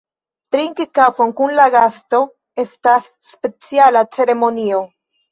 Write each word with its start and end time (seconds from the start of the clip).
Trinki 0.53 0.85
kafon 0.99 1.33
kun 1.41 1.51
la 1.59 1.67
gasto 1.75 2.21
estas 2.63 3.11
speciala 3.33 4.03
ceremonio. 4.17 4.81